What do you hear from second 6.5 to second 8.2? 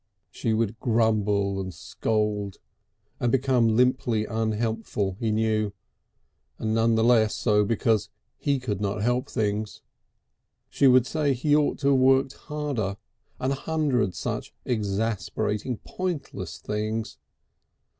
and none the less so because